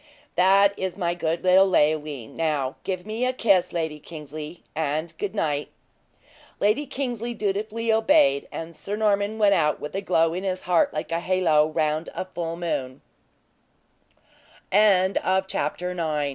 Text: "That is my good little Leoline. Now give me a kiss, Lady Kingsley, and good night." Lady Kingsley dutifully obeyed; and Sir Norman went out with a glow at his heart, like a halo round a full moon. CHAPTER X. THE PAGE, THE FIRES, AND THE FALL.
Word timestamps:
"That 0.35 0.73
is 0.79 0.97
my 0.97 1.13
good 1.13 1.43
little 1.43 1.67
Leoline. 1.69 2.31
Now 2.35 2.75
give 2.83 3.05
me 3.05 3.23
a 3.23 3.31
kiss, 3.31 3.71
Lady 3.71 3.99
Kingsley, 3.99 4.63
and 4.75 5.15
good 5.19 5.35
night." 5.35 5.69
Lady 6.59 6.87
Kingsley 6.87 7.35
dutifully 7.35 7.93
obeyed; 7.93 8.47
and 8.51 8.75
Sir 8.75 8.95
Norman 8.95 9.37
went 9.37 9.53
out 9.53 9.79
with 9.79 9.93
a 9.95 10.01
glow 10.01 10.33
at 10.33 10.41
his 10.41 10.61
heart, 10.61 10.91
like 10.91 11.11
a 11.11 11.19
halo 11.19 11.67
round 11.69 12.09
a 12.15 12.25
full 12.25 12.57
moon. 12.57 13.01
CHAPTER 14.71 14.71
X. 14.71 14.73
THE 14.73 14.73
PAGE, 14.73 15.13
THE 15.13 15.51
FIRES, 15.55 15.91
AND 15.91 15.97
THE 15.97 16.01
FALL. 16.01 16.27